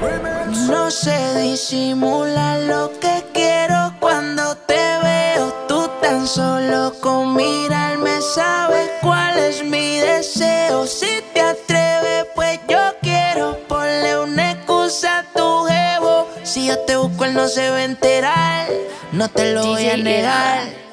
No 0.00 0.92
sé 0.92 1.40
disimular 1.40 2.60
lo 2.60 2.92
que 3.00 3.24
quiero 3.34 3.92
cuando 3.98 4.54
te 4.54 4.98
veo. 5.02 5.52
Tú 5.66 5.90
tan 6.00 6.26
solo 6.26 6.94
con 7.00 7.34
mirarme 7.34 8.20
sabes 8.22 8.88
cuál 9.02 9.36
es 9.38 9.64
mi 9.64 9.98
deseo. 9.98 10.86
Si 10.86 11.20
te 11.34 11.40
atreves, 11.40 12.26
pues 12.36 12.60
yo 12.68 12.78
quiero 13.02 13.58
ponle 13.66 14.20
una 14.20 14.52
excusa 14.52 15.18
a 15.18 15.22
tu 15.36 15.64
jevo. 15.64 16.28
Si 16.44 16.66
yo 16.66 16.78
te 16.80 16.96
busco, 16.96 17.24
él 17.24 17.34
no 17.34 17.48
se 17.48 17.68
va 17.70 17.78
a 17.78 17.84
enterar. 17.84 18.68
No 19.10 19.28
te 19.28 19.52
lo 19.52 19.66
voy 19.66 19.88
a 19.88 19.96
negar. 19.96 20.87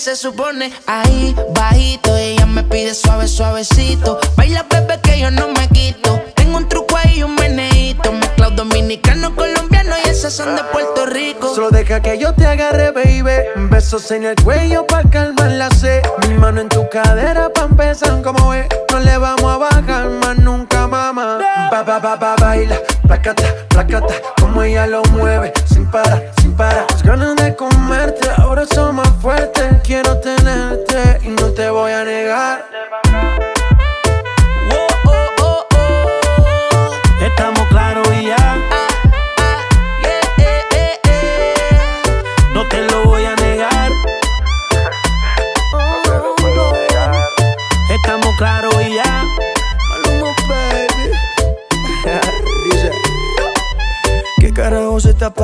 Se 0.00 0.16
supone. 0.16 0.72
Ahí 0.86 1.36
bajito 1.54 2.16
ella 2.16 2.46
me 2.46 2.62
pide 2.62 2.94
suave 2.94 3.28
suavecito, 3.28 4.18
baila 4.34 4.64
bebé 4.70 4.98
que 5.02 5.20
yo 5.20 5.30
no 5.30 5.48
me 5.48 5.68
quito. 5.68 6.22
Tengo 6.34 6.56
un 6.56 6.68
truco 6.68 6.96
ahí 6.96 7.22
un 7.22 7.34
meneíto, 7.34 8.10
mezclado 8.10 8.56
dominicano 8.56 9.36
colombiano 9.36 9.94
y 10.02 10.08
esas 10.08 10.32
son 10.32 10.56
de 10.56 10.64
Puerto 10.72 11.04
Rico. 11.04 11.54
Solo 11.54 11.70
deja 11.70 12.00
que 12.00 12.16
yo 12.16 12.32
te 12.34 12.46
agarre, 12.46 12.92
baby. 12.92 13.68
Besos 13.68 14.10
en 14.10 14.24
el 14.24 14.36
cuello 14.36 14.86
pa' 14.86 15.02
calmar 15.02 15.50
la 15.50 15.68
sed. 15.70 16.02
Mi 16.26 16.34
mano 16.34 16.62
en 16.62 16.70
tu 16.70 16.88
cadera 16.88 17.50
pa' 17.52 17.64
empezar 17.64 18.22
como 18.22 18.54
es. 18.54 18.66
No 18.90 19.00
le 19.00 19.18
vamos 19.18 19.52
a 19.52 19.58
bajar 19.58 20.08
más 20.08 20.38
nunca, 20.38 20.86
mamá. 20.86 21.40
Ba, 21.70 21.82
ba, 21.82 21.98
ba, 21.98 22.16
ba, 22.16 22.36
baila. 22.40 22.78
Placata, 23.06 23.44
placata. 23.68 24.14
Como 24.40 24.62
ella 24.62 24.86
lo 24.86 25.02
mueve. 25.12 25.52
Sin 25.66 25.90
parar, 25.90 26.32
Las 26.60 27.02
ganas 27.02 27.36
de 27.36 27.56
comerte 27.56 28.28
ahora 28.36 28.66
son 28.66 28.96
más 28.96 29.08
fuertes. 29.22 29.80
Quiero 29.82 30.20
tenerte 30.20 31.18
y 31.24 31.28
no 31.28 31.46
te 31.52 31.70
voy 31.70 31.90
a 31.90 32.04
negar. 32.04 32.66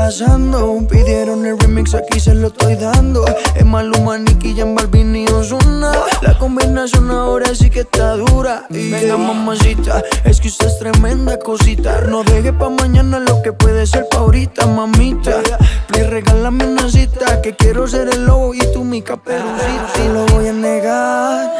Pasando? 0.07 0.87
Pidieron 0.89 1.45
el 1.47 1.59
remix, 1.59 1.93
aquí 1.95 2.21
se 2.21 2.33
lo 2.33 2.47
estoy 2.47 2.77
dando. 2.77 3.25
Es 3.57 3.65
Maluma, 3.65 4.17
Nicky, 4.19 4.55
Jan 4.57 4.77
Balvin 4.77 5.17
y 5.17 5.27
Ozuna. 5.27 5.91
La 6.23 6.39
combinación 6.39 7.11
ahora 7.11 7.53
sí 7.57 7.71
que 7.71 7.81
está 7.81 8.15
dura. 8.15 8.67
Y 8.71 8.89
venga, 8.89 9.17
mamacita, 9.17 10.05
es 10.23 10.41
que 10.41 10.47
usted 10.47 10.69
es 10.69 10.79
tremenda 10.79 11.37
cosita. 11.41 12.03
No 12.03 12.23
deje 12.23 12.53
pa' 12.53 12.71
mañana 12.71 13.19
lo 13.19 13.43
que 13.43 13.53
puede 13.53 13.85
ser 13.85 14.07
pa' 14.09 14.19
ahorita, 14.19 14.67
mamita. 14.67 15.43
Please, 15.89 16.07
regálame 16.09 16.67
una 16.67 16.89
cita, 16.89 17.43
que 17.43 17.57
quiero 17.57 17.89
ser 17.89 18.09
el 18.09 18.27
lobo 18.27 18.55
y 18.55 18.61
tú 18.73 18.85
mi 18.85 19.03
caperucita. 19.03 20.05
Y 20.05 20.09
lo 20.13 20.25
voy 20.27 20.47
a 20.47 20.53
negar. 20.53 21.51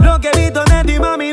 Lo 0.00 0.18
que 0.18 0.30
he 0.34 0.40
visto 0.40 0.64
de 0.64 0.82
ti, 0.82 0.98
mami, 0.98 1.30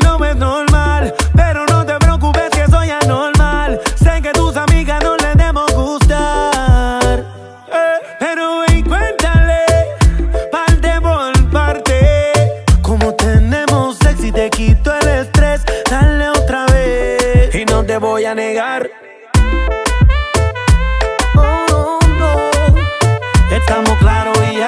negar. 18.56 18.90
Oh, 21.36 21.98
no. 22.18 22.50
Estamos 23.54 23.98
claros 23.98 24.38
y 24.50 24.56
ya. 24.56 24.66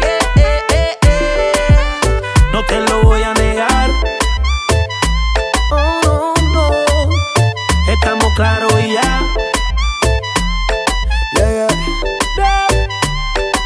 Yeah, 0.00 0.18
eh, 0.36 0.62
eh, 0.72 0.98
eh. 1.02 1.70
No 2.50 2.64
te 2.64 2.80
lo 2.80 3.02
voy 3.02 3.22
a 3.22 3.34
negar. 3.34 3.90
Oh, 5.70 6.32
no. 6.54 6.70
Estamos 7.92 8.32
claros 8.36 8.72
y 8.82 8.94
ya. 8.94 9.20
Yeah, 11.36 11.50
yeah. 11.50 11.68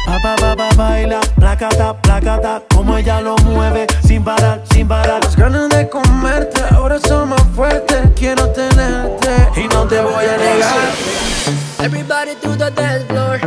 Pa, 0.05 0.19
pa, 0.21 0.35
pa, 0.35 0.55
pa, 0.57 0.69
baila, 0.75 1.21
placata, 1.39 1.93
placata, 2.01 2.61
como 2.75 2.97
ella 2.97 3.21
lo 3.21 3.37
mueve, 3.37 3.87
sin 4.05 4.21
parar, 4.21 4.61
sin 4.73 4.85
parar. 4.85 5.23
Las 5.23 5.37
ganas 5.37 5.69
de 5.69 5.87
comerte 5.87 6.61
ahora 6.75 6.99
son. 6.99 7.28
Quiero 8.19 8.49
tenerte 8.49 9.31
y 9.55 9.65
no 9.73 9.87
te 9.87 10.01
voy 10.01 10.25
a 10.25 10.37
negar. 10.37 10.91
Everybody 11.81 12.35
to 12.41 12.49
the 12.57 12.69
dance 12.69 13.05
floor. 13.05 13.39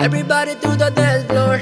Everybody 0.00 0.56
to 0.56 0.76
the 0.76 0.90
dance 0.90 1.24
floor. 1.26 1.60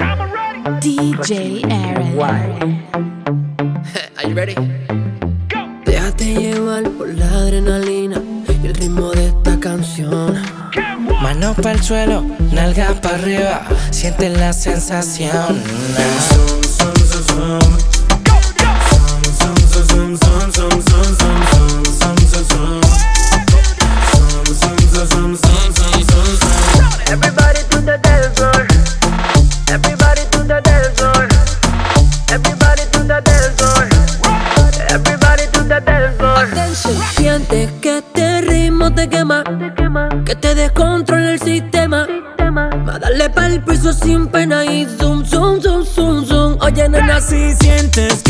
DJ 0.80 1.62
Aaron. 1.70 2.82
Are 4.16 4.26
you 4.26 4.34
ready? 4.34 4.54
Déjate 5.84 6.24
llevar 6.34 6.84
por 6.92 7.08
la 7.08 7.26
adrenalina 7.26 8.16
y 8.62 8.66
el 8.66 8.74
ritmo 8.74 9.10
de 9.10 9.26
esta 9.26 9.60
canción. 9.60 10.42
Manos 11.20 11.54
para 11.56 11.72
el 11.72 11.82
suelo, 11.82 12.24
nalgas 12.50 12.94
para 13.00 13.16
arriba, 13.16 13.62
siente 13.90 14.30
la 14.30 14.54
sensación. 14.54 15.62
Everybody 16.78 17.95
sin 44.06 44.28
pena 44.28 44.64
y 44.64 44.86
zoom, 44.98 45.24
zoom, 45.24 45.60
zoom, 45.60 45.84
zoom, 45.84 46.24
zoom. 46.24 46.56
Oye, 46.60 46.88
nena, 46.88 47.20
Si 47.20 47.54
sientes 47.60 48.22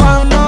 Mano. 0.00 0.39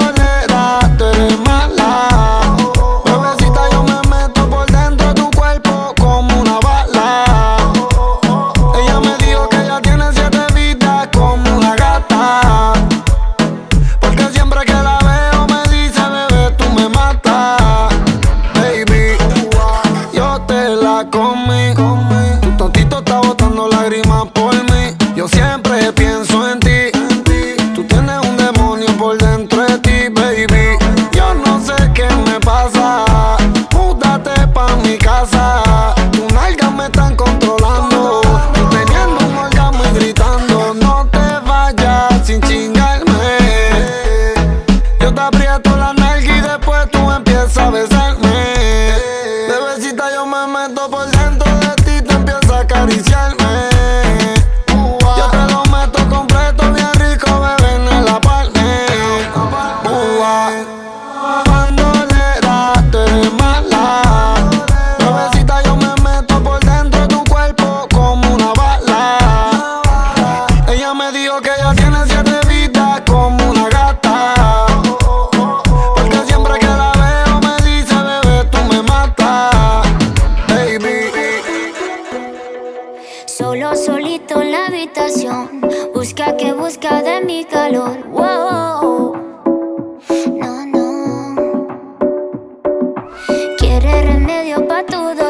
Eres 93.75 94.05
remedio 94.05 94.67
para 94.67 94.85
todo 94.85 95.22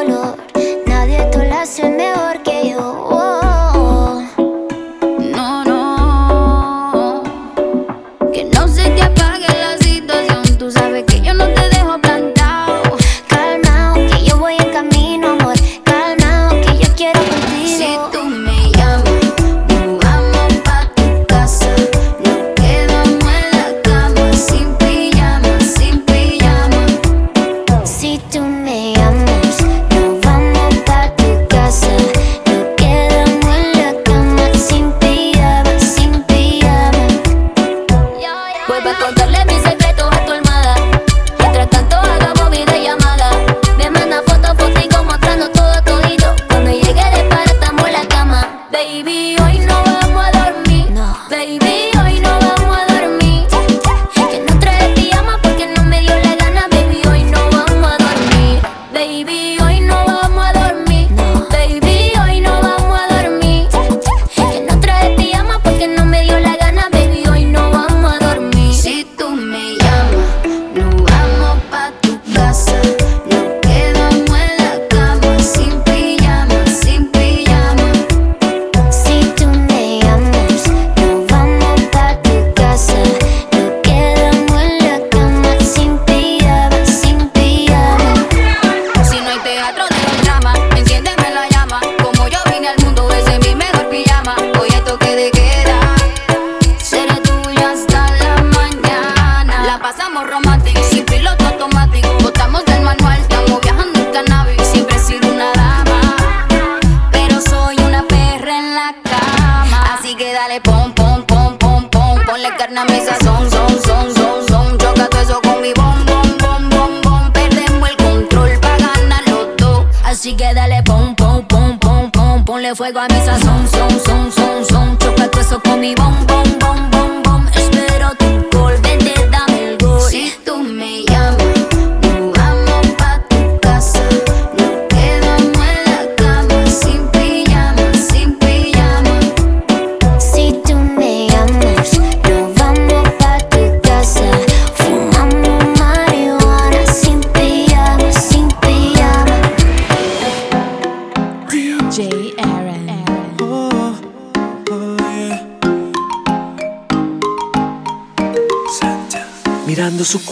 foi 122.84 122.90
igual 122.90 123.06
a 123.10 123.14
missa 123.14 123.43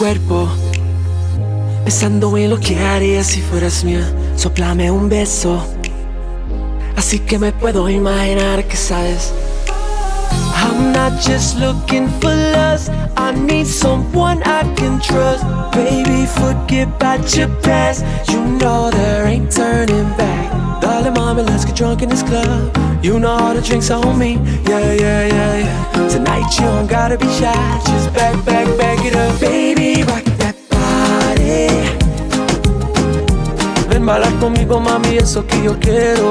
cuerpo, 0.03 0.49
pensando 1.85 2.37
en 2.37 2.51
lo 2.51 2.59
que 2.59 2.77
haría 2.77 3.23
si 3.23 3.41
fueras 3.41 3.85
mía. 3.85 4.05
Soplame 4.35 4.91
un 4.91 5.09
beso, 5.09 5.65
así 6.97 7.21
que 7.21 7.39
me 7.39 7.53
puedo 7.53 7.89
imaginar 7.89 8.65
que 8.65 8.77
sabes. 8.77 9.33
I'm 10.57 10.93
not 10.93 11.13
just 11.21 11.57
looking 11.61 12.09
for 12.21 12.35
lust. 12.35 12.91
I 13.17 13.31
need 13.33 13.69
someone 13.69 14.43
I 14.43 14.65
can 14.75 15.01
trust. 15.01 15.45
Baby, 15.71 16.27
forget 16.27 16.89
about 16.89 17.37
your 17.37 17.51
past. 17.63 18.05
You 18.29 18.41
know 18.59 18.91
there 18.91 19.29
ain't 19.29 19.53
turning 19.53 20.09
back. 20.17 20.42
Darling, 20.83 21.15
mommy, 21.15 21.43
let's 21.45 21.65
get 21.65 21.77
drunk 21.77 22.03
in 22.03 22.09
this 22.09 22.25
club. 22.25 22.77
You 23.05 23.21
know 23.21 23.31
all 23.31 23.55
the 23.55 23.63
drinks 23.63 23.89
on 23.93 24.19
me. 24.19 24.33
Yeah, 24.69 24.93
yeah, 24.95 25.27
yeah, 25.29 25.57
yeah. 25.63 26.09
Tonight 26.09 26.59
you 26.59 26.65
don't 26.65 26.89
gotta 26.89 27.17
be 27.17 27.29
shy. 27.39 27.55
Just 27.87 28.13
back, 28.13 28.35
back, 28.45 28.67
back 28.77 28.99
it 29.05 29.15
up. 29.15 29.41
Baby, 29.41 30.03
rock 30.03 30.25
that 30.43 30.57
body. 30.75 31.71
Ven 33.89 34.05
bailar 34.05 34.33
conmigo, 34.41 34.81
mami, 34.81 35.19
eso 35.19 35.47
que 35.47 35.63
yo 35.63 35.79
quiero. 35.79 36.31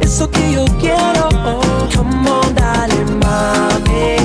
Eso 0.00 0.30
que 0.30 0.52
yo 0.52 0.64
quiero. 0.78 1.28
come 1.92 2.28
on, 2.28 2.54
dale, 2.54 3.04
mami. 3.22 4.18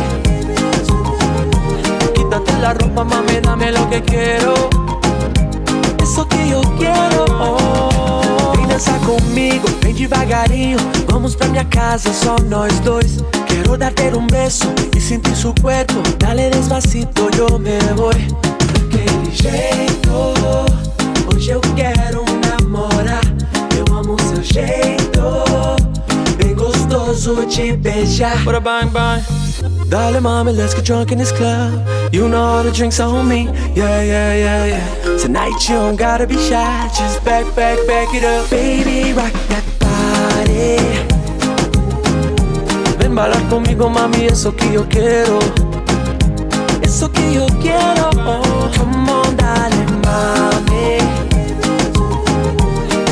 Quítate 2.13 2.53
la 2.61 2.75
ropa, 2.75 3.03
mami, 3.03 3.39
dame 3.41 3.71
lo 3.71 3.89
que 3.89 4.03
quiero. 4.03 4.53
Eso 6.03 6.27
que 6.27 6.49
yo 6.49 6.61
quiero. 6.77 7.25
Vem 7.25 7.94
dançar 8.75 8.99
comigo, 8.99 9.67
vem 9.81 9.93
devagarinho. 9.93 10.77
Vamos 11.09 11.33
pra 11.33 11.47
minha 11.47 11.63
casa, 11.63 12.11
só 12.13 12.35
nós 12.49 12.77
dois. 12.81 13.19
Quero 13.47 13.77
dar 13.77 13.93
ter 13.93 14.13
um 14.15 14.27
beijo 14.27 14.65
e 14.95 14.99
sentir 14.99 15.33
corpo. 15.61 15.93
Dale 16.19 16.49
despacito, 16.49 17.29
eu 17.37 17.57
me 17.57 17.79
vou. 17.95 18.11
Daquele 18.11 19.31
jeito, 19.31 20.11
hoje 21.33 21.51
eu 21.51 21.61
quero 21.75 22.25
namorar. 22.49 23.23
Eu 23.77 23.95
amo 23.95 24.17
seu 24.21 24.43
jeito, 24.43 25.21
bem 26.37 26.53
gostoso 26.53 27.45
de 27.45 27.71
beijar. 27.77 28.43
Bora 28.43 28.59
bang 28.59 28.87
bang. 28.87 29.44
Dale 29.89 30.19
mami, 30.19 30.51
let's 30.51 30.73
get 30.73 30.83
drunk 30.83 31.11
in 31.11 31.19
this 31.19 31.31
club. 31.31 31.87
You 32.11 32.27
know 32.27 32.41
all 32.41 32.63
the 32.63 32.71
drinks 32.71 32.99
on 32.99 33.27
me. 33.27 33.45
Yeah, 33.75 34.01
yeah, 34.01 34.33
yeah, 34.33 34.65
yeah. 34.65 35.17
Tonight 35.17 35.69
you 35.69 35.75
don't 35.75 35.95
gotta 35.95 36.25
be 36.25 36.37
shy. 36.37 36.89
Just 36.97 37.23
back, 37.23 37.45
back, 37.55 37.77
back 37.85 38.13
it 38.13 38.23
up. 38.23 38.49
Baby, 38.49 39.13
rock 39.13 39.31
that 39.49 39.63
body. 39.79 40.77
Ven 42.97 43.13
bailar 43.13 43.47
conmigo, 43.47 43.87
mami, 43.89 44.25
eso 44.25 44.55
que 44.55 44.73
yo 44.73 44.87
quiero. 44.89 45.39
Eso 46.81 47.11
que 47.11 47.33
yo 47.33 47.45
quiero. 47.61 48.09
come 48.75 49.09
on, 49.09 49.37
dale, 49.37 49.85
mami. 50.03 50.97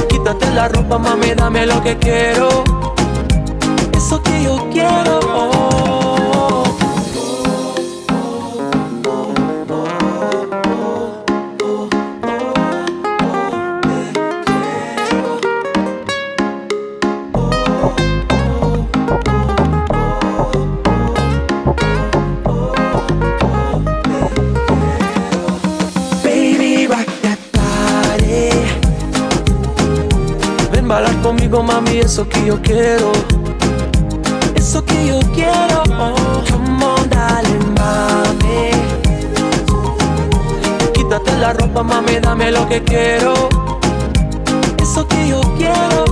Quítate 0.10 0.50
la 0.56 0.68
ropa, 0.70 0.98
mami, 0.98 1.36
dame 1.36 1.68
lo 1.68 1.84
que 1.84 1.96
quiero. 1.98 2.64
Eso 3.96 4.22
que 4.24 4.44
yo 4.44 4.68
quiero. 4.72 5.20
conmigo, 5.22 6.03
mami, 31.62 32.00
eso 32.00 32.28
que 32.28 32.46
yo 32.46 32.62
quiero. 32.62 33.12
Eso 34.56 34.84
que 34.86 35.08
yo 35.08 35.20
quiero. 35.34 35.63
La 41.44 41.52
ropa, 41.52 41.84
mami, 41.84 42.20
dame 42.22 42.52
lo 42.52 42.66
que 42.70 42.82
quiero. 42.84 43.34
Eso 44.82 45.06
que 45.06 45.28
yo 45.28 45.42
quiero. 45.58 46.03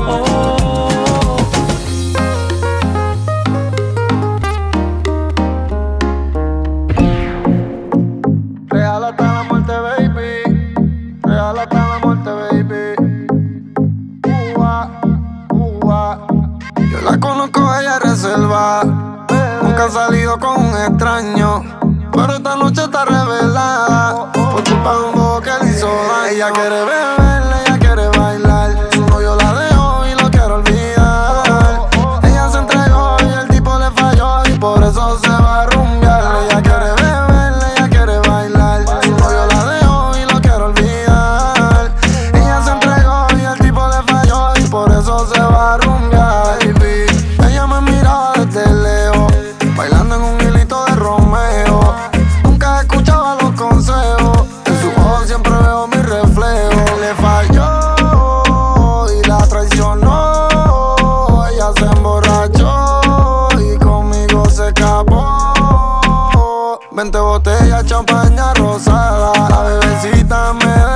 20 66.91 67.19
botellas, 67.19 67.85
champaña 67.85 68.53
rosada. 68.53 69.31
La 69.49 69.61
bebecita 69.63 70.53
me 70.53 70.90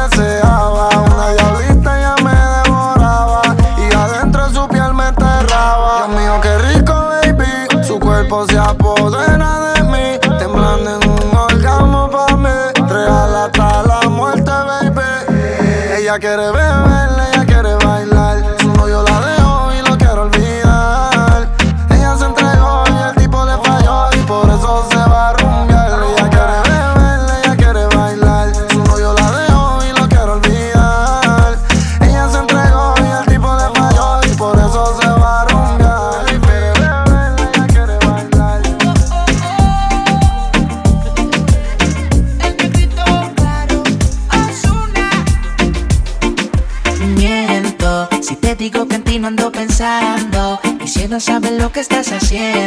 que 52.19 52.64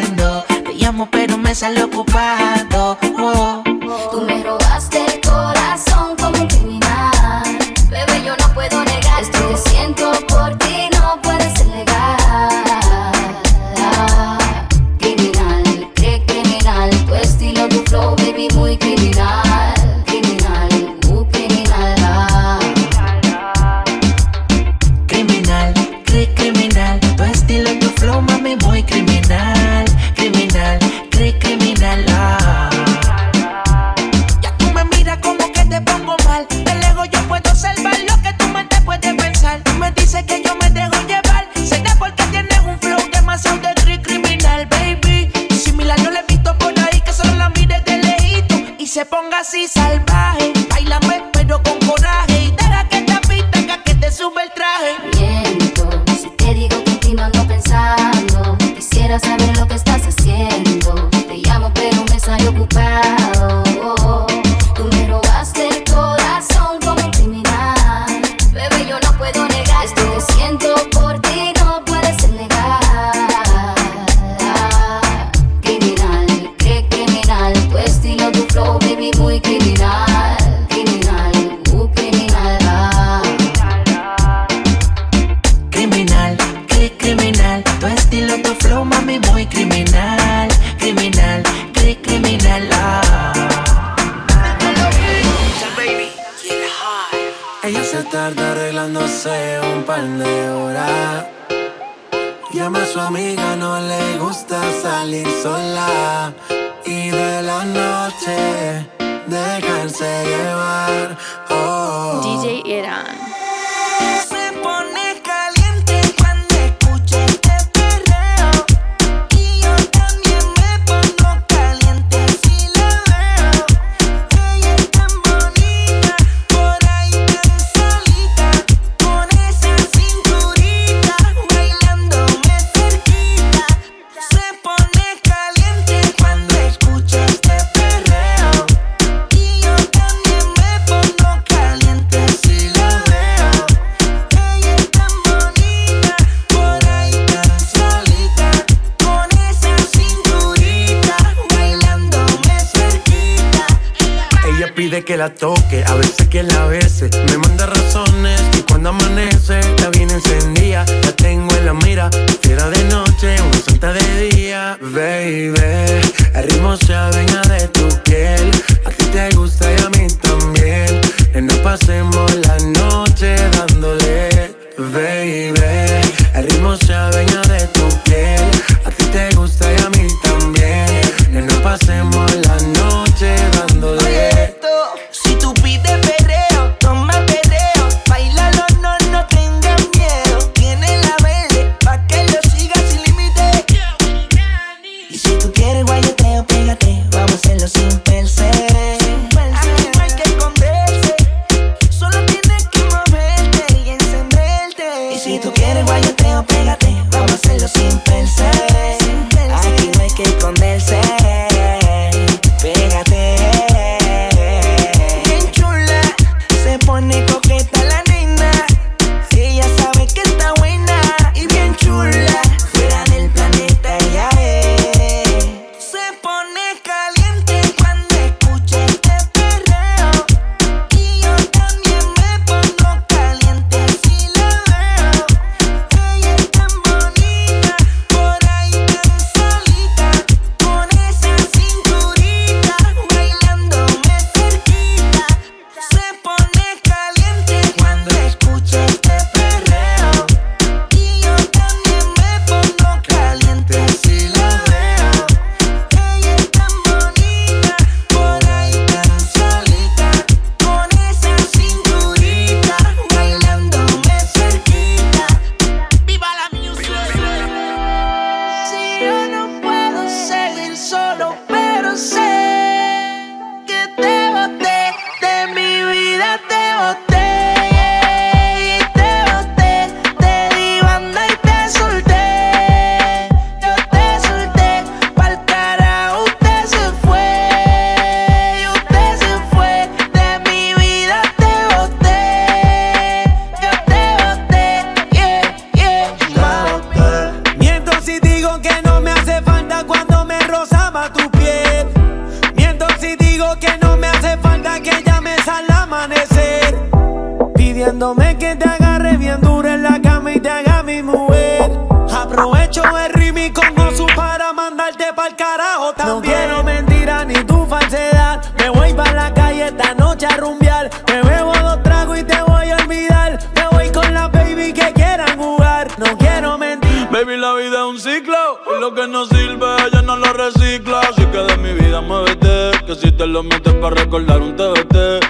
No 316.05 316.23
quiero 316.23 316.63
mentira 316.63 317.25
ni 317.25 317.35
tu 317.45 317.67
falsedad. 317.67 318.41
Me 318.59 318.71
voy 318.71 318.95
para 318.95 319.13
la 319.13 319.35
calle 319.35 319.67
esta 319.67 319.95
noche 319.95 320.27
a 320.27 320.37
rumbear. 320.37 320.91
Me 321.09 321.23
bebo 321.23 321.53
dos 321.59 321.83
tragos 321.83 322.19
y 322.19 322.25
te 322.25 322.41
voy 322.43 322.71
a 322.71 322.77
olvidar. 322.77 323.39
Me 323.55 323.69
voy 323.77 323.91
con 323.91 324.15
las 324.15 324.31
baby 324.31 324.73
que 324.73 324.93
quieran 324.93 325.37
jugar. 325.39 325.89
No 325.99 326.17
quiero 326.17 326.57
mentir. 326.57 327.09
Baby, 327.11 327.37
la 327.37 327.55
vida 327.55 327.79
es 327.79 327.85
un 327.85 327.99
ciclo. 327.99 328.61
Y 328.77 328.81
lo 328.81 328.95
que 328.95 329.09
no 329.09 329.27
sirve, 329.27 329.67
ya 329.93 330.03
no 330.03 330.17
lo 330.17 330.33
recicla. 330.33 331.01
Así 331.01 331.25
que 331.27 331.39
de 331.39 331.57
mi 331.57 331.73
vida 331.73 332.01
muévete. 332.01 332.71
Que 332.87 332.95
si 332.95 333.13
te 333.13 333.27
lo 333.27 333.43
metes 333.43 333.75
para 333.75 333.97
recordar 333.97 334.41
un 334.41 334.57
TBT. 334.57 335.28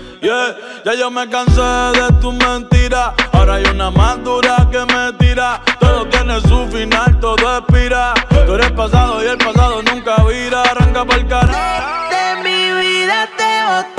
Ya 0.84 0.92
yo 0.92 1.10
me 1.10 1.26
cansé 1.30 1.62
de 1.62 2.12
tus 2.20 2.34
mentiras. 2.34 3.14
Ahora 3.32 3.54
hay 3.54 3.64
una 3.64 3.90
más 3.90 4.22
dura 4.22 4.68
que 4.70 4.80
me 4.84 5.10
tira. 5.14 5.62
Todo 5.80 6.06
tiene 6.06 6.38
su 6.42 6.68
final, 6.68 7.18
todo 7.18 7.56
expira. 7.56 8.12
Tú 8.44 8.54
eres 8.54 8.70
pasado 8.72 9.24
y 9.24 9.28
el 9.28 9.38
pasado 9.38 9.82
nunca 9.82 10.22
vira. 10.24 10.64
Arranca 10.64 11.06
para 11.06 11.20
el 11.20 11.28
carajo. 11.28 12.10
De 12.10 12.42
mi 12.42 12.72
vida 12.78 13.26
te 13.38 13.64
boté. 13.68 13.97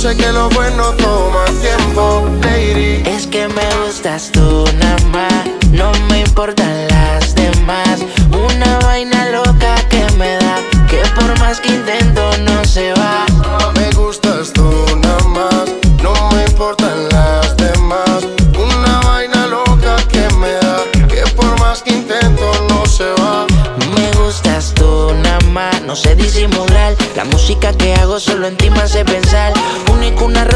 sé 0.00 0.16
que 0.16 0.32
lo 0.32 0.48
bueno 0.50 0.94
toma 0.94 1.44
tiempo, 1.60 2.26
lady. 2.40 3.02
Es 3.04 3.26
que 3.26 3.46
me 3.48 3.68
gustas 3.84 4.30
tú 4.32 4.64
nada 4.78 4.96
más, 5.12 5.44
no 5.72 5.92
me 6.08 6.20
importan 6.20 6.88
las 6.88 7.34
demás. 7.34 8.00
Una 8.32 8.78
vaina 8.78 9.29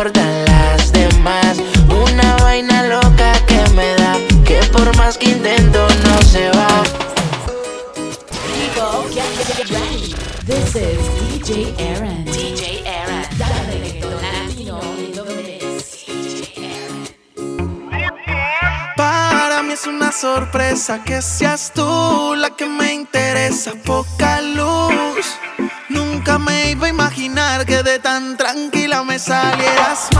importan 0.00 0.44
las 0.46 0.92
demás. 0.92 1.58
Una 1.88 2.36
vaina 2.36 2.84
loca 2.84 3.32
que 3.46 3.60
me 3.74 3.94
da, 3.96 4.16
que 4.44 4.58
por 4.72 4.96
más 4.96 5.18
que 5.18 5.26
intento 5.26 5.86
no 6.04 6.22
se 6.22 6.50
va. 6.50 6.82
This 10.46 10.74
is 10.74 11.44
DJ 11.44 11.74
Aaron. 11.78 12.24
DJ 12.24 12.82
Aaron. 12.88 13.20
Para 18.96 19.62
mí 19.62 19.72
es 19.74 19.86
una 19.86 20.12
sorpresa 20.12 21.04
que 21.04 21.20
seas 21.20 21.72
tú 21.74 22.34
la 22.36 22.50
que 22.56 22.66
me 22.66 22.94
interesa. 22.94 23.72
Poca 23.84 24.40
luz. 24.40 25.26
Nunca 25.90 26.38
me 26.38 26.70
iba 26.70 26.86
a 26.86 26.90
imaginar 26.90 27.66
que 27.66 27.82
de 27.82 27.98
tanto 27.98 28.39
salieras 29.20 30.08
mal. 30.14 30.19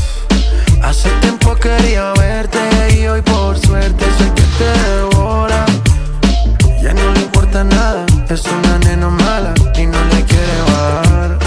Hace 0.83 1.09
tiempo 1.21 1.55
quería 1.55 2.13
verte 2.13 2.59
y 2.97 3.07
hoy 3.07 3.21
por 3.21 3.57
suerte 3.57 4.05
sé 4.17 4.25
que 4.33 4.43
te 4.57 4.69
devora. 4.89 5.65
Ya 6.81 6.93
no 6.93 7.11
le 7.13 7.21
importa 7.21 7.63
nada, 7.63 8.05
es 8.29 8.43
una 8.45 8.79
nena 8.79 9.09
mala 9.09 9.53
y 9.75 9.85
no 9.85 9.97
le 10.05 10.23
quiere 10.25 10.61
bajar. 10.67 11.39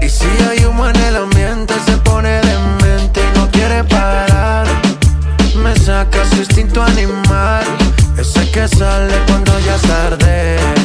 Y 0.00 0.08
si 0.08 0.26
hay 0.48 0.64
humo 0.64 0.88
en 0.88 0.96
el 0.96 1.16
ambiente, 1.16 1.74
se 1.86 1.96
pone 1.98 2.40
demente 2.42 3.20
y 3.20 3.38
no 3.38 3.50
quiere 3.50 3.82
parar. 3.84 4.66
Me 5.56 5.74
saca 5.76 6.24
su 6.30 6.36
instinto 6.36 6.82
animal, 6.82 7.64
ese 8.18 8.50
que 8.50 8.68
sale 8.68 9.14
cuando 9.26 9.58
ya 9.60 9.74
es 9.74 9.82
tarde. 9.82 10.81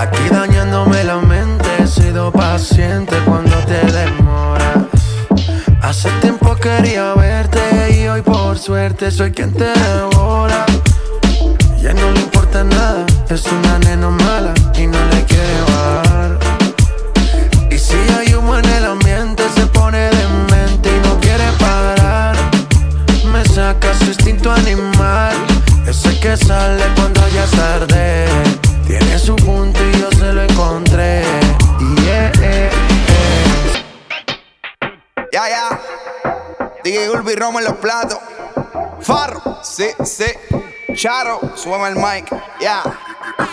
Aquí 0.00 0.30
dañándome 0.30 1.04
la 1.04 1.18
mente, 1.18 1.68
he 1.78 1.86
sido 1.86 2.32
paciente 2.32 3.14
cuando 3.26 3.54
te 3.66 3.84
demoras. 3.92 4.78
Hace 5.82 6.08
tiempo 6.22 6.56
quería 6.56 7.12
verte 7.12 7.60
y 8.00 8.08
hoy 8.08 8.22
por 8.22 8.56
suerte 8.56 9.10
soy 9.10 9.30
quien 9.32 9.52
te 9.52 9.66
devora. 9.66 10.64
Ya 11.82 11.92
no 11.92 12.12
le 12.12 12.20
importa 12.20 12.64
nada, 12.64 13.04
es 13.28 13.44
una 13.44 13.69
súbeme 41.60 41.88
el 41.88 41.96
mic. 41.96 42.26
Ya. 42.60 42.82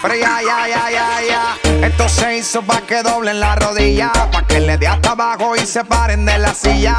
Pero 0.01 0.15
ya, 0.15 0.39
ya, 0.41 0.67
ya, 0.67 0.91
ya, 0.91 1.21
ya. 1.27 1.87
Esto 1.87 2.07
se 2.07 2.37
hizo 2.37 2.61
pa' 2.61 2.81
que 2.81 3.03
doblen 3.03 3.39
la 3.39 3.55
rodilla. 3.55 4.11
Pa' 4.31 4.45
que 4.45 4.59
le 4.59 4.77
dé 4.77 4.87
hasta 4.87 5.11
abajo 5.11 5.55
y 5.55 5.65
se 5.65 5.83
paren 5.83 6.25
de 6.25 6.37
la 6.37 6.53
silla. 6.53 6.95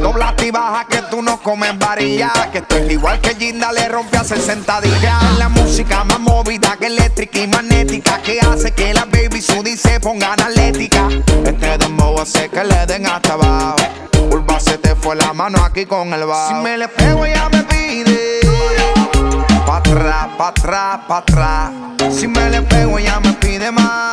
Dobla 0.00 0.34
y 0.42 0.50
baja 0.50 0.86
que 0.86 1.02
tú 1.10 1.20
no 1.22 1.42
comes 1.42 1.78
varilla. 1.78 2.32
Que 2.52 2.58
esto 2.58 2.76
es 2.76 2.90
igual 2.90 3.20
que 3.20 3.34
Ginda 3.34 3.72
le 3.72 3.88
rompe 3.88 4.16
a 4.16 4.24
60 4.24 4.80
días. 4.80 5.38
La 5.38 5.48
música 5.48 6.04
más 6.04 6.20
movida 6.20 6.76
que 6.78 6.86
eléctrica 6.86 7.38
y 7.38 7.46
magnética. 7.48 8.22
Que 8.22 8.40
hace 8.40 8.72
que 8.72 8.94
las 8.94 9.10
baby 9.10 9.42
sudi 9.42 9.76
se 9.76 10.00
pongan 10.00 10.40
atlética. 10.40 11.08
Este 11.44 11.78
dembow 11.78 12.20
hace 12.20 12.48
que 12.48 12.64
le 12.64 12.86
den 12.86 13.06
hasta 13.06 13.34
abajo. 13.34 13.76
Urba 14.30 14.58
se 14.58 14.78
te 14.78 14.94
fue 14.94 15.16
la 15.16 15.32
mano 15.32 15.62
aquí 15.64 15.84
con 15.84 16.12
el 16.12 16.24
bajo. 16.24 16.48
Si 16.48 16.54
me 16.62 16.78
le 16.78 16.88
pego 16.88 17.26
ella 17.26 17.48
me 17.50 17.62
pide. 17.64 18.36
Pa' 19.66 19.78
atrás, 19.78 20.28
pa' 20.38 20.48
atrás, 20.48 21.00
pa' 21.08 21.18
atrás. 21.18 21.70
Si 22.10 22.28
me 22.28 22.48
le 22.50 22.62
pego 22.62 22.98
ella 23.00 23.18
me 23.18 23.32
pide 23.32 23.72
más. 23.72 24.12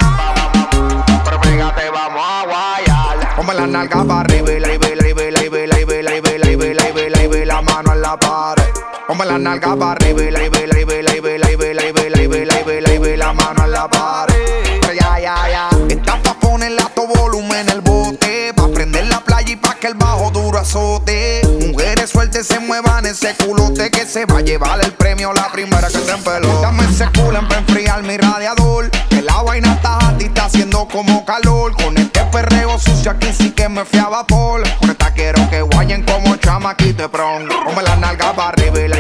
Pero 1.24 1.39
fíjate, 1.42 1.89
vamos 1.92 2.24
a 2.26 2.44
guayar. 2.44 3.36
Ponme 3.36 3.54
la 3.54 3.68
nalga 3.68 4.04
para 4.04 4.22
arriba 4.22 4.52
y 4.52 4.60
la 4.60 4.74
y 4.74 4.78
la 4.80 4.89
y 4.89 4.96
la 4.96 5.10
y 5.10 5.13
la 5.13 5.22
y 5.22 5.32
la 5.32 5.44
y 5.44 5.86
la 5.86 5.89
y 5.89 6.02
la 6.02 6.89
y 6.89 7.10
la 7.10 7.38
y 7.38 7.46
la 7.46 7.62
mano 7.62 7.94
en 7.94 8.02
la 8.02 8.18
pared. 8.18 8.63
Ponme 9.08 9.26
la 9.26 9.38
nalga 9.38 9.76
para 9.76 9.92
arriba 9.92 10.24
y 10.24 10.32
la 10.32 10.44
y 10.44 10.50
la 10.50 10.60
y 10.60 10.66
la 10.66 10.80
y 10.80 11.04
la 11.04 11.16
y 11.16 11.22
la 11.22 11.32
y 11.32 11.74
la 11.74 11.86
y 11.86 12.10
la 12.10 12.94
y 12.94 13.18
la 13.18 13.18
la 13.18 13.34
mano 13.34 13.63
en 13.63 13.72
la 13.72 13.88
pared. 13.88 14.82
Ya, 15.00 15.20
ya, 15.20 15.36
ya. 15.50 15.70
Esta 15.88 16.22
pa' 16.24 16.34
ponerle 16.34 16.82
a 16.82 16.89
todo 16.89 17.08
volumen 17.08 17.70
el 17.70 17.82
bote. 17.82 18.54
Pa' 18.56 18.70
prender 18.70 19.06
la 19.06 19.20
playa 19.20 19.52
y 19.52 19.56
pa' 19.56 19.76
que 19.76 19.86
el 19.86 19.94
bajo 19.94 20.32
duro 20.32 20.58
azote. 20.58 21.42
Mujeres 21.60 22.10
sueltas 22.10 22.48
se 22.48 22.60
muevan 22.60 23.06
ese 23.06 23.36
culote 23.36 23.92
se 24.13 24.26
va 24.28 24.38
a 24.38 24.41
llevar 24.41 24.80
el 24.80 24.93
premio 24.93 25.34
la 25.34 25.52
primera 25.52 25.88
que 25.88 25.97
se 25.97 26.12
empeló. 26.12 26.62
Dame 26.62 26.84
ese 26.86 27.10
culen 27.17 27.47
para 27.47 27.62
enfriar 27.62 28.04
mi 28.04 28.15
radiador. 28.15 28.91
Que 29.10 29.23
la 29.23 29.41
vaina 29.41 29.73
está 29.73 29.97
a 30.08 30.15
ti, 30.19 30.26
está 30.26 30.45
haciendo 30.45 30.88
como 30.88 31.26
calor. 31.26 31.73
Con 31.73 31.97
este 31.97 32.23
perreo 32.26 32.78
sucio 32.78 33.10
aquí 33.10 33.34
sí 33.36 33.49
que 33.54 33.67
me 33.69 33.84
fui 33.86 33.97
a 33.97 34.10
vapor. 34.10 34.62
Con 34.78 34.91
esta 34.91 35.12
quiero 35.15 35.49
que 35.49 35.63
guayen 35.63 36.04
como 36.04 36.36
chamaquito 36.36 37.02
de 37.02 37.10
pron. 37.10 37.47
Come 37.65 37.82
la 37.82 37.95
nalga 37.95 38.34
para 38.34 38.49
arriba 38.49 38.82
y 38.82 38.88
la 38.88 38.97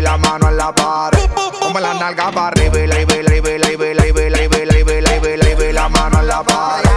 la 0.00 0.16
mano 0.16 0.48
en 0.48 0.56
la 0.56 0.74
pared. 0.74 1.18
Come 1.60 1.80
la 1.82 1.92
nalga 1.92 2.30
para 2.30 2.48
arriba 2.48 2.78
y 2.78 2.86
la 5.72 5.88
mano 5.90 6.20
en 6.20 6.26
la 6.26 6.42
pared. 6.42 6.88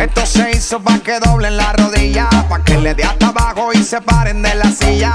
Esto 0.00 0.26
se 0.26 0.50
hizo 0.50 0.80
para 0.80 0.98
que 0.98 1.20
doblen 1.20 1.56
la 1.56 1.72
rodilla 1.74 1.93
pa' 2.22 2.62
que 2.64 2.78
le 2.78 2.94
dé 2.94 3.04
hasta 3.04 3.28
abajo 3.28 3.72
y 3.72 3.82
se 3.82 4.00
paren 4.00 4.42
de 4.42 4.54
la 4.54 4.70
silla. 4.70 5.14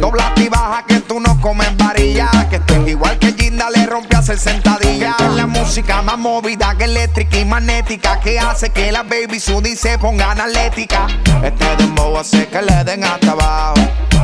Dobla 0.00 0.32
y 0.36 0.48
baja 0.48 0.84
que 0.86 1.00
tú 1.00 1.20
no 1.20 1.40
comes 1.40 1.74
varilla, 1.76 2.28
que 2.50 2.56
esto 2.56 2.74
es 2.74 2.88
igual 2.88 3.18
que 3.18 3.32
Ginda 3.32 3.70
le 3.70 3.86
rompe 3.86 4.16
a 4.16 4.18
hacer 4.18 4.38
sentadilla. 4.38 5.16
La 5.34 5.46
música 5.46 6.02
más 6.02 6.18
movida 6.18 6.74
que 6.76 6.84
eléctrica 6.84 7.38
y 7.38 7.44
magnética, 7.44 8.20
que 8.20 8.38
hace 8.38 8.70
que 8.70 8.92
las 8.92 9.08
baby 9.08 9.40
sudi 9.40 9.74
se 9.76 9.98
pongan 9.98 10.40
atlética. 10.40 11.06
Este 11.42 11.76
dembow 11.76 12.16
hace 12.18 12.46
que 12.48 12.60
le 12.60 12.84
den 12.84 13.04
hasta 13.04 13.32
abajo. 13.32 13.74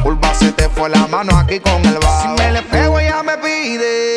Urba 0.05 0.35
se 0.35 0.53
te 0.53 0.69
fue 0.69 0.91
la 0.91 1.07
mano 1.07 1.37
aquí 1.37 1.61
con 1.61 1.85
el 1.87 1.99
bajo. 1.99 2.23
Si 2.23 2.43
me 2.43 2.53
le 2.53 2.63
pego 2.63 2.99
ella 2.99 3.23
me 3.23 3.39
pide. 3.39 4.17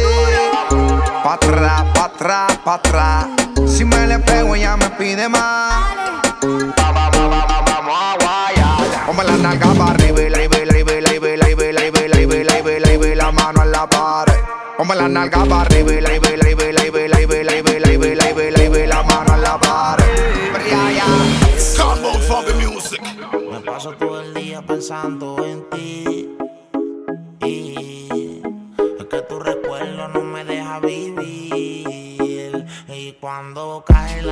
Pa' 1.23 1.35
atrás, 1.35 1.83
pa' 1.93 2.05
atrás, 2.05 2.57
pa' 2.65 2.73
atrás. 2.75 3.25
Si 3.67 3.85
me 3.85 4.07
le 4.07 4.19
pego 4.19 4.55
ella 4.55 4.75
me 4.75 4.89
pide 4.91 5.29
más. 5.29 5.83
la 13.23 13.31
mano 13.31 13.63
en 13.63 13.71
la 13.71 13.87
pared. 13.87 14.39
Ponme 14.77 14.95
la 14.95 15.07
nalga 15.07 15.45
para 15.45 15.61
arriba 15.61 15.93
y 15.93 16.01
la 16.01 16.09
vela 16.19 16.49
y 16.49 16.55
vela 16.55 16.85
y 16.85 16.89
vela 16.89 17.21
y 17.21 17.25
vela 17.25 17.55
y 17.55 17.61
vela 17.61 17.91
y 17.91 17.97
vela 17.97 18.29
y 18.29 18.33
vela 18.33 19.01
y 19.01 19.07
mano 19.07 19.35
en 19.35 19.41
la 19.41 19.59
pared. 19.59 20.03
Funky 22.27 22.53
Music. 22.65 23.01
Me 23.51 23.59
paso 23.59 23.91
todo 23.93 24.21
el 24.21 24.33
día 24.33 24.61
pensando 24.61 25.37
en 25.45 25.69
ti. 25.69 26.29
Y 27.41 28.41
es 28.99 29.05
que 29.05 29.21
tu 29.29 29.39
recuerdo 29.39 30.07
no 30.09 30.21
me 30.21 30.43
deja 30.43 30.79
vivir. 30.79 32.65
Y 32.87 33.13
cuando 33.21 33.83
cae 33.85 34.22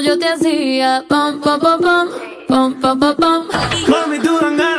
yo 0.00 0.18
te 0.18 0.28
hacía 0.28 1.04
pam, 1.08 1.40
pam, 1.40 1.60
pam, 1.60 1.80
pam, 1.80 2.08
pam, 2.48 2.80
pam, 2.80 2.98
pam, 3.00 3.16
pam. 3.16 3.48
Mami, 3.88 4.18
tú 4.20 4.38
dan 4.40 4.73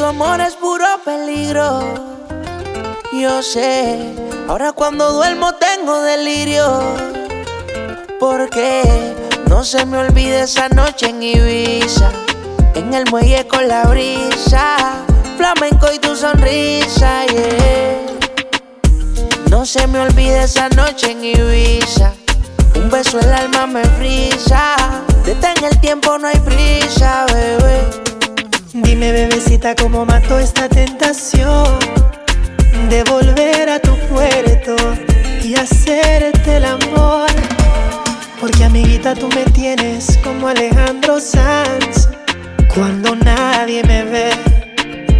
tu 0.00 0.06
amor 0.06 0.40
es 0.40 0.54
puro 0.54 0.86
peligro. 1.04 1.82
Yo 3.12 3.42
sé, 3.42 4.14
ahora 4.48 4.72
cuando 4.72 5.12
duermo 5.12 5.52
tengo 5.56 6.00
delirio. 6.00 6.80
Porque 8.18 8.82
no 9.50 9.62
se 9.62 9.84
me 9.84 9.98
olvide 9.98 10.44
esa 10.44 10.70
noche 10.70 11.10
en 11.10 11.22
Ibiza. 11.22 12.10
En 12.74 12.94
el 12.94 13.10
muelle 13.10 13.46
con 13.46 13.68
la 13.68 13.84
brisa. 13.84 15.04
Flamenco 15.36 15.92
y 15.92 15.98
tu 15.98 16.16
sonrisa, 16.16 17.26
yeah. 17.26 17.98
No 19.50 19.66
se 19.66 19.86
me 19.86 20.00
olvide 20.00 20.44
esa 20.44 20.70
noche 20.70 21.10
en 21.10 21.24
Ibiza. 21.26 22.14
Un 22.74 22.88
beso 22.88 23.20
el 23.20 23.30
alma 23.30 23.66
me 23.66 23.84
frisa. 23.84 24.76
Detén 25.26 25.62
el 25.62 25.78
tiempo, 25.82 26.16
no 26.16 26.26
hay 26.26 26.38
prisa, 26.38 27.26
bebé. 27.26 28.09
Dime, 28.72 29.10
bebecita, 29.10 29.74
cómo 29.74 30.06
mato 30.06 30.38
esta 30.38 30.68
tentación 30.68 31.66
de 32.88 33.02
volver 33.02 33.68
a 33.68 33.80
tu 33.80 33.96
puerto 34.08 34.76
y 35.42 35.56
hacerte 35.56 36.56
el 36.56 36.64
amor. 36.64 37.28
Porque, 38.40 38.62
amiguita, 38.62 39.16
tú 39.16 39.28
me 39.34 39.42
tienes 39.46 40.16
como 40.22 40.46
Alejandro 40.46 41.18
Sanz. 41.18 42.08
Cuando 42.72 43.16
nadie 43.16 43.82
me 43.82 44.04
ve, 44.04 44.30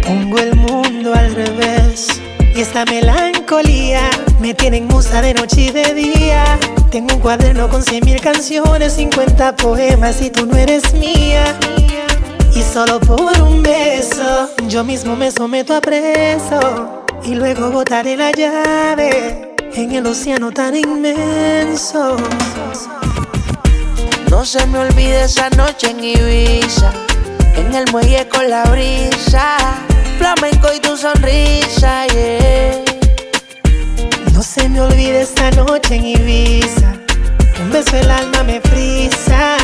pongo 0.07 0.39
el 0.39 0.55
mundo 0.55 1.13
al 1.13 1.35
revés. 1.35 2.07
Y 2.55 2.61
esta 2.61 2.85
melancolía 2.85 4.09
me 4.39 4.53
tiene 4.53 4.77
en 4.77 4.87
musa 4.87 5.21
de 5.21 5.33
noche 5.33 5.63
y 5.63 5.71
de 5.71 5.93
día. 5.93 6.57
Tengo 6.89 7.15
un 7.15 7.19
cuaderno 7.19 7.67
con 7.67 7.83
cien 7.83 8.05
mil 8.05 8.21
canciones, 8.21 8.93
50 8.93 9.57
poemas 9.57 10.21
y 10.21 10.29
tú 10.29 10.45
no 10.45 10.55
eres 10.55 10.93
mía. 10.93 11.43
Y 12.53 12.61
solo 12.61 12.99
por 12.99 13.41
un 13.41 13.63
beso, 13.63 14.49
yo 14.67 14.83
mismo 14.83 15.15
me 15.15 15.31
someto 15.31 15.75
a 15.75 15.81
preso. 15.81 17.03
Y 17.23 17.35
luego 17.35 17.71
botaré 17.71 18.17
la 18.17 18.31
llave 18.31 19.55
en 19.73 19.91
el 19.91 20.05
océano 20.05 20.51
tan 20.51 20.75
inmenso. 20.75 22.17
No 24.29 24.45
se 24.45 24.65
me 24.67 24.79
olvide 24.79 25.23
esa 25.23 25.49
noche 25.51 25.91
en 25.91 26.03
Ibiza. 26.03 26.91
En 27.55 27.73
el 27.73 27.89
muelle 27.91 28.27
con 28.27 28.49
la 28.49 28.63
brisa. 28.63 29.57
Flamenco 30.17 30.69
y 30.75 30.79
tu 30.79 30.95
sonrisa, 30.97 32.05
yeah. 32.07 32.83
No 34.33 34.43
se 34.43 34.67
me 34.69 34.81
olvide 34.81 35.21
esta 35.21 35.51
noche 35.51 35.95
en 35.95 36.05
Ibiza. 36.05 36.93
Un 37.61 37.71
beso 37.71 37.95
el 37.97 38.09
alma 38.09 38.43
me 38.43 38.61
frisa. 38.61 39.57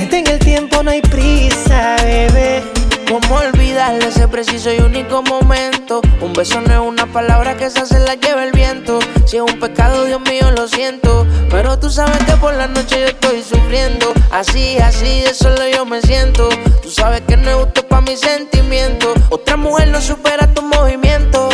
Detén 0.00 0.26
el 0.28 0.38
tiempo, 0.38 0.82
no 0.82 0.92
hay 0.92 1.02
prisa, 1.02 1.96
bebé. 2.02 2.62
¿Cómo 3.06 3.34
olvidar 3.34 4.02
ese 4.02 4.26
preciso 4.28 4.72
y 4.72 4.78
único 4.78 5.20
momento? 5.22 6.00
Un 6.22 6.32
beso 6.32 6.58
no 6.62 6.72
es 6.72 6.80
una 6.80 7.04
palabra 7.12 7.54
que 7.58 7.66
esa 7.66 7.84
se 7.84 7.98
la 7.98 8.14
lleva 8.14 8.44
el 8.44 8.52
viento. 8.52 8.98
Si 9.26 9.36
es 9.36 9.42
un 9.42 9.60
pecado, 9.60 10.06
Dios 10.06 10.22
mío, 10.22 10.50
lo 10.56 10.66
siento. 10.68 11.26
Pero 11.50 11.78
tú 11.78 11.90
sabes 11.90 12.16
que 12.24 12.32
por 12.36 12.54
la 12.54 12.66
noche 12.66 12.98
yo 12.98 13.06
estoy 13.08 13.42
sufriendo. 13.42 14.14
Así, 14.30 14.78
así, 14.78 15.20
de 15.20 15.34
solo 15.34 15.68
yo 15.68 15.84
me 15.84 16.00
siento. 16.00 16.48
Tú 16.82 16.90
sabes 16.90 17.20
que 17.28 17.36
no 17.36 17.50
es 17.50 17.56
justo 17.56 17.86
para 17.86 18.00
mis 18.00 18.20
sentimientos. 18.20 19.14
Otra 19.28 19.58
mujer 19.58 19.88
no 19.88 20.00
supera 20.00 20.46
tu 20.54 20.62
movimiento. 20.62 21.46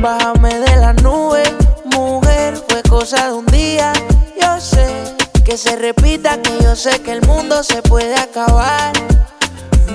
Bájame 0.00 0.60
de 0.60 0.76
la 0.76 0.94
nube, 0.94 1.42
mujer, 1.84 2.56
fue 2.66 2.82
cosa 2.84 3.26
de 3.26 3.32
un 3.34 3.46
día. 3.46 3.92
Yo 4.40 4.58
sé 4.58 5.14
que 5.44 5.58
se 5.58 5.76
repita, 5.76 6.40
que 6.40 6.58
yo 6.62 6.74
sé 6.74 7.00
que 7.02 7.12
el 7.12 7.20
mundo 7.26 7.62
se 7.62 7.82
puede 7.82 8.16
acabar. 8.16 8.92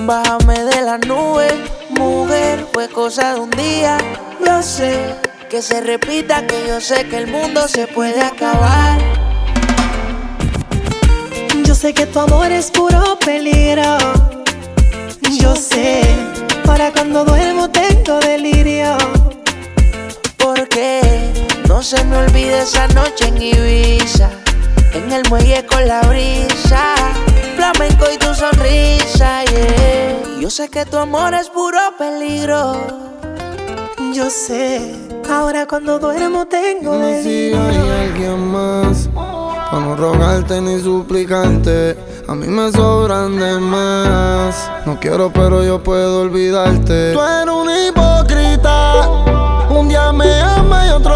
Bájame 0.06 0.64
de 0.64 0.82
la 0.82 0.98
nube, 1.00 1.48
mujer, 1.90 2.68
fue 2.72 2.88
cosa 2.88 3.34
de 3.34 3.40
un 3.40 3.50
día. 3.52 3.98
Yo 4.46 4.62
sé 4.62 5.16
que 5.50 5.62
se 5.62 5.82
repita, 5.82 6.46
que 6.46 6.68
yo 6.68 6.80
sé 6.80 7.08
que 7.08 7.18
el 7.18 7.28
mundo 7.28 7.68
se 7.68 7.88
puede 7.88 8.22
acabar. 8.22 9.00
Yo 11.66 11.74
sé 11.74 11.94
que 11.94 12.06
tu 12.06 12.20
amor 12.20 12.52
es 12.52 12.70
puro 12.70 13.18
peligro. 13.20 13.98
Yo 15.42 15.56
sé, 15.56 16.02
para 16.64 16.92
cuando 16.92 17.26
duermo 17.26 17.70
tengo 17.70 18.20
delirio. 18.20 18.98
Porque 20.38 21.02
no 21.68 21.82
se 21.82 22.04
me 22.06 22.18
olvide 22.18 22.62
esa 22.62 22.88
noche 22.90 23.28
en 23.28 23.42
Ibiza. 23.42 24.30
En 24.94 25.12
el 25.12 25.24
muelle 25.30 25.66
con 25.66 25.88
la 25.88 26.02
brisa. 26.02 26.96
Flamenco 27.56 28.06
y 28.14 28.18
tu 28.18 28.34
sonrisa, 28.34 29.44
yeah. 29.46 30.40
Yo 30.40 30.50
sé 30.50 30.70
que 30.70 30.86
tu 30.86 30.98
amor 30.98 31.34
es 31.34 31.50
puro 31.50 31.80
peligro. 31.98 32.78
Yo 34.14 34.30
sé, 34.30 34.96
ahora 35.30 35.68
cuando 35.68 36.00
duermo 36.00 36.48
tengo 36.48 36.94
Dime 36.94 37.22
si 37.22 37.54
hay 37.54 38.08
alguien 38.08 38.48
más 38.48 39.08
para 39.70 39.84
no 39.84 39.96
rogarte 39.96 40.62
ni 40.62 40.80
suplicarte. 40.80 41.96
A 42.28 42.36
mí 42.36 42.48
me 42.48 42.72
sobran 42.72 43.38
de 43.38 43.60
más. 43.60 44.70
No 44.86 45.00
quiero, 45.00 45.32
pero 45.32 45.64
yo 45.64 45.82
puedo 45.84 46.22
olvidarte. 46.22 47.14
Tú 47.14 47.22
eres 47.22 47.54
un 47.54 47.70
hipócrita. 47.70 49.08
Un 49.70 49.88
día 49.88 50.12
me 50.12 50.42
ama 50.42 50.88
y 50.88 50.90
otro 50.90 51.09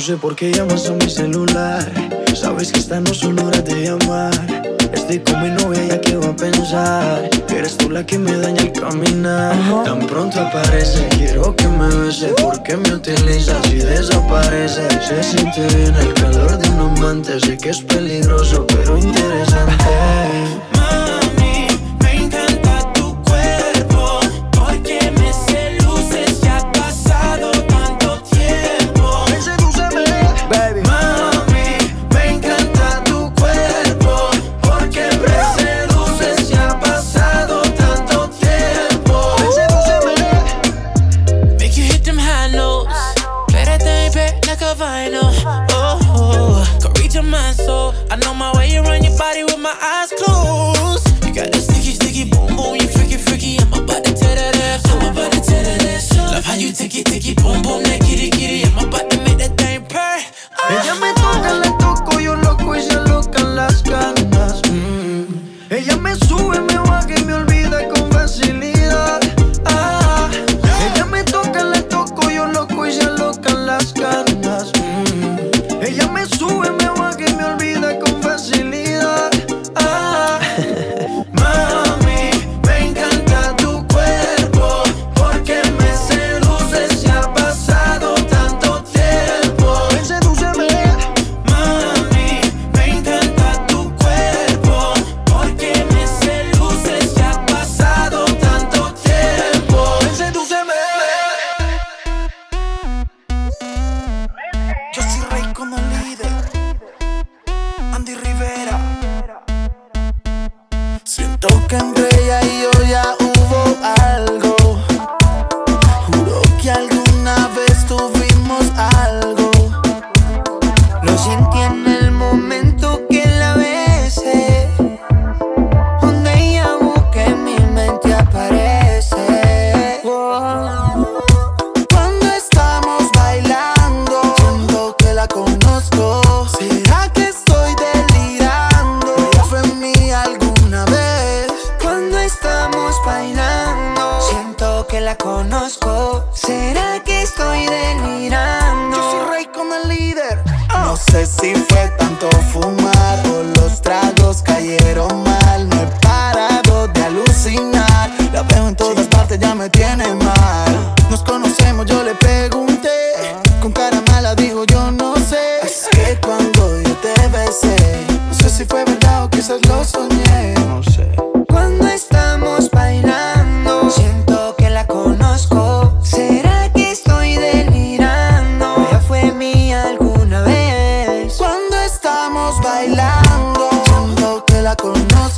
No 0.00 0.06
sé 0.06 0.16
por 0.16 0.34
qué 0.34 0.50
llamas 0.50 0.88
a 0.88 0.94
mi 0.94 1.10
celular. 1.10 1.92
Sabes 2.34 2.72
que 2.72 2.78
esta 2.78 2.98
no 3.00 3.12
son 3.12 3.38
hora 3.38 3.60
de 3.60 3.84
llamar. 3.84 4.32
Estoy 4.94 5.18
con 5.18 5.42
mi 5.42 5.50
novia, 5.50 5.88
ya 5.88 6.00
que 6.00 6.16
va 6.16 6.28
a 6.28 6.36
pensar. 6.36 7.28
Eres 7.50 7.76
tú 7.76 7.90
la 7.90 8.06
que 8.06 8.18
me 8.18 8.34
daña 8.34 8.62
el 8.62 8.72
caminar. 8.72 9.54
Tan 9.84 10.06
pronto 10.06 10.40
aparece, 10.40 11.06
quiero 11.10 11.54
que 11.54 11.68
me 11.68 11.94
beses. 11.96 12.32
Porque 12.40 12.78
me 12.78 12.94
utilizas 12.94 13.70
y 13.70 13.80
desaparece. 13.80 14.88
Se 15.06 15.22
siente 15.22 15.66
bien 15.76 15.94
el 15.94 16.14
calor 16.14 16.56
de 16.56 16.66
un 16.70 16.96
amante. 16.96 17.38
Sé 17.38 17.58
que 17.58 17.68
es 17.68 17.82
peligroso, 17.82 18.66
pero 18.68 18.96
interesante. 18.96 20.39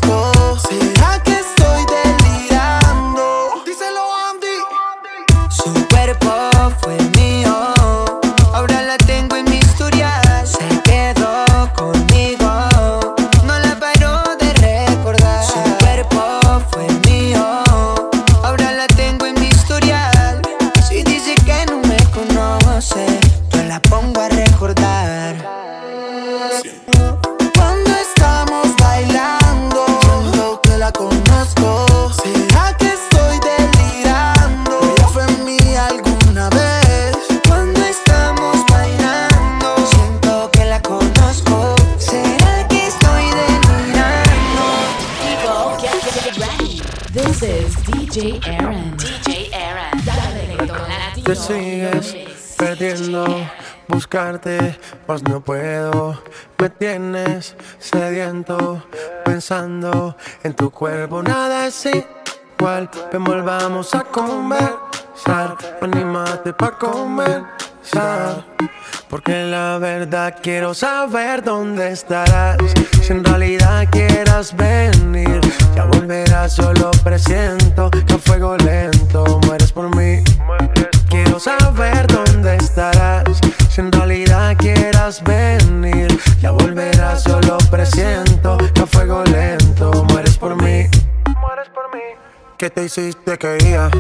¿Será 0.03 1.23
que 1.23 1.52
te 51.33 51.37
sigues 51.37 52.17
perdiendo, 52.59 53.25
buscarte, 53.89 54.79
pues 55.07 55.23
no 55.23 55.41
puedo. 55.41 56.23
Me 56.59 56.69
tienes 56.69 57.57
sediento, 57.79 58.83
pensando 59.25 60.15
en 60.43 60.53
tu 60.53 60.71
cuerpo, 60.71 61.23
nada 61.23 61.69
es 61.69 61.87
igual. 61.87 62.91
Ven, 63.11 63.25
volvamos 63.25 63.95
a 63.95 64.01
conversar, 64.01 65.57
anímate 65.81 66.53
pa' 66.53 66.77
conversar. 66.79 68.45
Porque 69.09 69.45
la 69.45 69.79
verdad 69.79 70.37
quiero 70.43 70.75
saber 70.75 71.43
dónde 71.43 71.93
estarás. 71.93 72.59
Si 73.01 73.11
en 73.11 73.25
realidad 73.25 73.89
quieras 73.91 74.55
venir, 74.55 75.41
ya 75.75 75.85
volverás, 75.85 76.53
solo 76.53 76.91
presiento 77.03 77.91
que 77.91 78.13
a 78.13 78.19
fuego 78.19 78.57
lento 78.59 79.41
mueres 79.47 79.73
por 79.73 79.95
mí. 79.97 80.23
Quiero 81.13 81.39
saber 81.39 82.07
dónde 82.07 82.57
estarás. 82.57 83.25
Si 83.69 83.83
en 83.83 83.93
realidad 83.93 84.57
quieras 84.57 85.23
venir, 85.23 86.19
ya 86.41 86.53
volverás, 86.53 87.25
solo 87.25 87.59
presiento 87.71 88.57
que 88.73 88.81
a 88.81 88.87
fuego 88.87 89.23
lento 89.25 89.93
mueres 90.09 90.39
por 90.39 90.57
mí. 90.57 90.87
Mueres 91.39 91.69
por 91.75 91.95
mí. 91.95 92.01
Que 92.57 92.71
te 92.71 92.85
hiciste 92.85 93.37
quería 93.37 93.91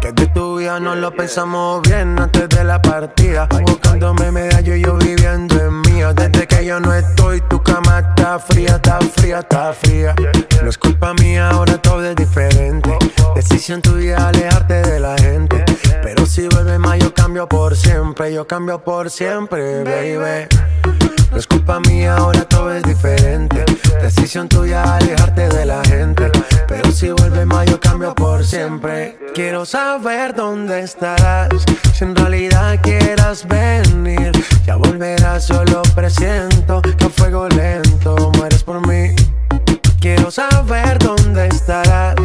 que 0.00 0.12
de 0.12 0.28
tu 0.28 0.58
vida 0.58 0.78
no 0.78 0.94
lo 0.94 1.10
pensamos 1.10 1.82
bien 1.82 2.16
antes 2.20 2.48
de 2.48 2.62
la 2.62 2.80
partida. 2.80 3.48
Buscándome 3.66 4.30
medallo 4.30 4.76
y 4.76 4.82
yo 4.82 4.94
viviendo 4.94 5.56
en 5.60 5.80
mía. 5.80 6.12
Desde 6.12 6.46
que 6.46 6.64
yo 6.64 6.78
no 6.78 6.94
estoy, 6.94 7.40
tu 7.48 7.60
cama 7.64 7.98
está 7.98 8.38
fría, 8.38 8.76
está 8.76 9.00
fría, 9.00 9.40
está 9.40 9.72
fría. 9.72 10.14
No 10.62 10.70
es 10.70 10.78
culpa 10.78 11.14
mía, 11.14 11.50
ahora 11.50 11.78
todo 11.78 12.04
es 12.04 12.14
diferente. 12.14 12.96
Decisión 13.34 13.82
tuya 13.82 14.28
alejarte 14.28 14.82
de 14.82 14.99
cambio 17.30 17.48
por 17.48 17.76
siempre. 17.76 18.32
Yo 18.34 18.44
cambio 18.44 18.82
por 18.82 19.08
siempre, 19.08 19.84
baby. 19.84 20.48
No 21.30 21.38
es 21.38 21.46
culpa 21.46 21.78
mía, 21.78 22.16
ahora 22.16 22.44
todo 22.44 22.74
es 22.74 22.82
diferente. 22.82 23.64
Decisión 24.02 24.48
tuya 24.48 24.96
alejarte 24.96 25.48
de 25.48 25.64
la 25.64 25.80
gente. 25.84 26.28
Pero 26.66 26.90
si 26.90 27.08
vuelve 27.12 27.46
más, 27.46 27.66
yo 27.66 27.78
cambio 27.78 28.16
por 28.16 28.44
siempre. 28.44 29.16
Quiero 29.32 29.64
saber 29.64 30.34
dónde 30.34 30.80
estarás. 30.80 31.50
Si 31.94 32.02
en 32.02 32.16
realidad 32.16 32.80
quieras 32.82 33.46
venir, 33.46 34.32
ya 34.66 34.74
volverás, 34.74 35.44
solo 35.44 35.82
presiento 35.94 36.82
que 36.82 37.04
a 37.04 37.10
fuego 37.10 37.48
lento 37.48 38.32
mueres 38.38 38.64
por 38.64 38.84
mí. 38.88 39.14
Quiero 40.00 40.32
saber 40.32 40.98
dónde 40.98 41.46
estarás. 41.46 42.16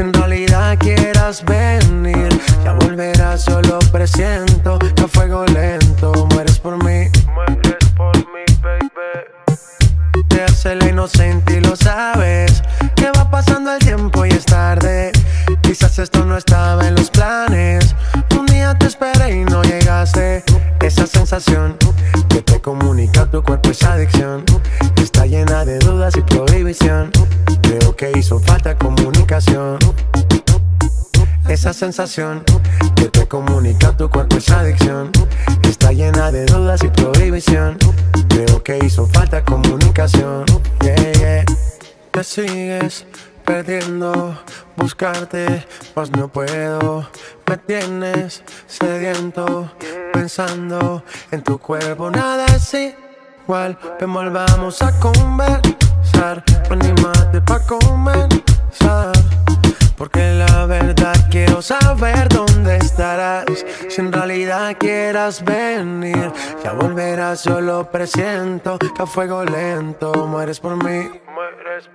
Si 0.00 0.04
en 0.04 0.14
realidad 0.14 0.78
quieras 0.78 1.44
venir, 1.44 2.28
ya 2.64 2.72
volverás, 2.72 3.42
solo 3.42 3.78
presiento 3.92 4.78
que 4.78 5.02
a 5.02 5.06
fuego 5.06 5.44
lento 5.44 6.26
mueres 6.32 6.58
por 6.58 6.82
mí. 6.82 7.10
Mueres 7.34 7.84
por 7.98 8.16
mí, 8.16 8.44
baby. 8.62 10.24
Te 10.26 10.42
hace 10.42 10.74
la 10.76 10.88
inocente 10.88 11.58
y 11.58 11.60
lo 11.60 11.76
sabes. 11.76 12.62
Que 12.96 13.10
va 13.14 13.30
pasando 13.30 13.74
el 13.74 13.78
tiempo 13.80 14.24
y 14.24 14.30
es 14.30 14.46
tarde. 14.46 15.12
Quizás 15.60 15.98
esto 15.98 16.24
no 16.24 16.38
estaba 16.38 16.88
en 16.88 16.94
los 16.94 17.10
planes. 17.10 17.94
Un 18.38 18.46
día 18.46 18.74
te 18.78 18.86
esperé 18.86 19.42
y 19.42 19.44
no 19.44 19.62
llegaste. 19.62 20.42
Esa 20.80 21.06
sensación 21.06 21.76
que 22.30 22.40
te 22.40 22.58
comunica 22.58 23.26
tu 23.26 23.42
cuerpo, 23.42 23.68
esa 23.68 23.92
adicción. 23.92 24.46
Está 24.96 25.26
llena 25.26 25.66
de 25.66 25.78
dudas 25.78 26.16
y 26.16 26.22
prohibición. 26.22 27.10
Creo 27.60 27.94
que 27.94 28.10
hizo 28.16 28.40
falta 28.40 28.74
Esa 31.48 31.72
sensación 31.72 32.44
que 32.94 33.08
te 33.08 33.26
comunica 33.26 33.96
tu 33.96 34.10
cuerpo, 34.10 34.36
esa 34.36 34.60
adicción. 34.60 35.10
Está 35.62 35.92
llena 35.92 36.30
de 36.30 36.44
dudas 36.44 36.82
y 36.84 36.88
prohibición. 36.88 37.78
Creo 38.28 38.62
que 38.62 38.78
hizo 38.84 39.06
falta 39.06 39.42
comunicación. 39.42 40.44
Yeah, 40.82 41.12
yeah. 41.12 41.44
Sigues 42.22 43.06
perdiendo, 43.46 44.38
buscarte, 44.76 45.66
pues 45.94 46.10
no 46.12 46.28
puedo. 46.28 47.08
Me 47.46 47.56
tienes 47.56 48.42
sediento, 48.66 49.72
pensando 50.12 51.02
en 51.30 51.42
tu 51.42 51.58
cuerpo. 51.58 52.10
Nada 52.10 52.44
es 52.54 52.74
igual, 52.74 53.78
ven 53.98 54.12
volvamos 54.12 54.82
a 54.82 54.92
conversar. 55.00 56.44
Anímate 56.70 57.40
pa' 57.40 57.60
Porque 59.96 60.32
la 60.32 60.66
verdad 60.66 61.14
quiero 61.30 61.60
saber 61.60 62.28
dónde 62.28 62.76
estarás. 62.76 63.44
Si 63.88 64.00
en 64.00 64.12
realidad 64.12 64.76
quieras 64.78 65.44
venir, 65.44 66.32
ya 66.64 66.72
volverás, 66.72 67.44
yo 67.44 67.60
lo 67.60 67.90
presiento. 67.90 68.78
Que 68.78 69.02
a 69.02 69.06
fuego 69.06 69.44
lento 69.44 70.26
mueres 70.26 70.60
por 70.60 70.82
mí. 70.82 71.10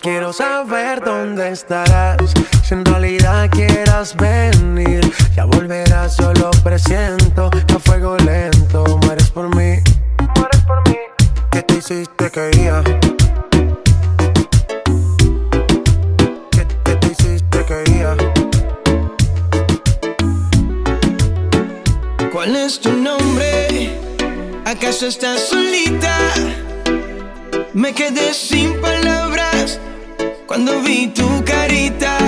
Quiero 0.02 0.34
saber 0.34 1.04
dónde 1.04 1.50
estarás. 1.50 2.18
Si 2.64 2.74
en 2.74 2.86
realidad 2.86 3.50
quieras 3.50 4.16
venir, 4.16 5.12
ya 5.36 5.46
volverás, 5.46 6.18
yo 6.18 6.34
lo 6.34 6.52
presiento. 6.64 7.50
Que 7.50 7.74
a 7.74 7.80
fuego 7.80 8.18
lento 8.18 8.84
mueres 9.04 9.32
por 9.32 9.48
mí. 9.56 9.80
Mueres 10.36 10.62
por 10.68 10.88
mí. 10.90 10.98
¿Qué 11.52 11.62
te 11.62 11.76
hiciste 11.76 12.30
que 12.30 13.14
¿Cuál 22.46 22.58
es 22.58 22.80
tu 22.80 22.91
nombre? 22.91 23.89
¿Acaso 24.66 25.08
estás 25.08 25.48
solita? 25.50 26.16
Me 27.74 27.91
quedé 27.91 28.36
sin 28.36 28.80
palabras 28.80 29.80
cuando 30.46 30.80
vi 30.84 31.08
tu 31.08 31.43
carita. 31.43 32.20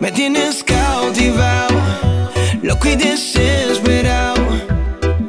Me 0.00 0.10
tienes 0.12 0.64
cautivado, 0.64 1.76
loco 2.62 2.88
y 2.88 2.96
desesperado. 2.96 4.46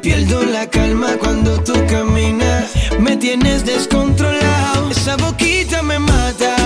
Pierdo 0.00 0.46
la 0.46 0.66
calma 0.70 1.18
cuando 1.18 1.62
tú 1.62 1.74
caminas. 1.86 2.72
Me 2.98 3.18
tienes 3.18 3.66
descontrolado. 3.66 4.90
Esa 4.92 5.16
boquita 5.18 5.82
me 5.82 5.98
mata. 5.98 6.59